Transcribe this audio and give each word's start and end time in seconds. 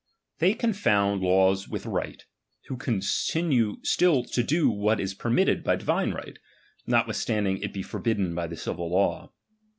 They 0.39 0.55
confound 0.55 1.21
laws 1.21 1.67
with 1.69 1.85
right, 1.85 2.25
who 2.65 2.75
con 2.75 2.95
H 2.95 3.03
* 3.33 3.35
i 3.35 3.39
*iue 3.41 3.85
still 3.85 4.23
to 4.23 4.41
do 4.41 4.67
what 4.67 4.99
is 4.99 5.13
permitted 5.13 5.63
by 5.63 5.75
divine 5.75 6.09
right, 6.09 6.39
r^ 6.87 7.05
«3twithstanding 7.05 7.61
it 7.61 7.71
be 7.71 7.83
forbidden 7.83 8.33
by 8.33 8.47
the 8.47 8.57
civil 8.57 8.89
law. 8.89 9.31